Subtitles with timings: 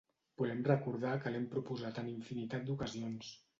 [0.41, 3.33] Volem recordar que l’hem proposat en infinitat d’ocasions.